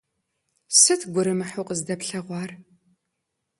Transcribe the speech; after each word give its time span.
Сыт 0.81 1.01
гурымыхьу 1.13 1.63
къыздилъэгъуар? 1.67 2.51